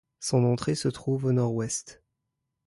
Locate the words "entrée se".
0.45-0.87